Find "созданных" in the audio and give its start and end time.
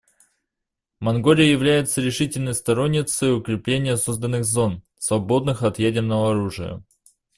3.97-4.45